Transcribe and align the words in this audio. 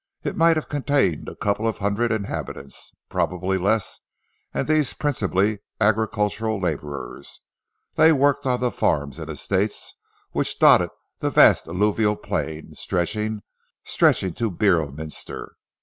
It 0.23 0.35
might 0.35 0.55
have 0.57 0.67
contained 0.67 1.29
a 1.29 1.35
couple 1.35 1.67
of 1.67 1.77
hundred 1.77 2.11
inhabitants, 2.11 2.91
probably 3.07 3.59
less, 3.59 3.99
and 4.51 4.67
these 4.67 4.95
principally 4.95 5.59
agricultural 5.79 6.59
labourers. 6.59 7.41
They 7.93 8.11
worked 8.11 8.47
on 8.47 8.61
the 8.61 8.71
farms 8.71 9.19
and 9.19 9.29
estates 9.29 9.93
which 10.31 10.57
dotted 10.57 10.89
the 11.19 11.29
vast 11.29 11.67
alluvial 11.67 12.15
plain 12.15 12.73
stretching 12.73 13.43
to 13.85 14.49
Beorminster. 14.51 15.53